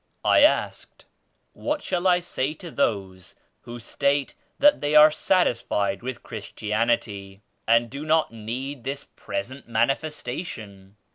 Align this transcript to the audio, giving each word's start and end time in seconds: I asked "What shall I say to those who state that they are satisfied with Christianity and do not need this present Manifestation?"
I 0.25 0.39
asked 0.41 1.05
"What 1.53 1.83
shall 1.83 2.07
I 2.07 2.21
say 2.21 2.55
to 2.55 2.71
those 2.71 3.35
who 3.59 3.77
state 3.79 4.33
that 4.57 4.81
they 4.81 4.95
are 4.95 5.11
satisfied 5.11 6.01
with 6.01 6.23
Christianity 6.23 7.43
and 7.67 7.87
do 7.87 8.03
not 8.03 8.33
need 8.33 8.83
this 8.83 9.03
present 9.03 9.67
Manifestation?" 9.67 10.95